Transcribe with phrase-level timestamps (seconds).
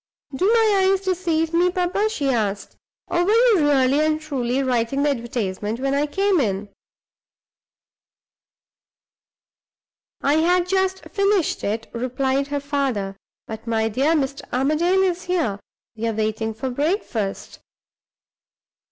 [0.35, 2.75] "Do my eyes deceive me, papa?" she asked.
[3.05, 6.69] "Or were you really and truly writing the advertisement when I came in?"
[10.23, 13.15] "I had just finished it," replied her father.
[13.45, 14.41] "But, my dear, Mr.
[14.51, 15.59] Armadale is here
[15.95, 17.59] we are waiting for breakfast."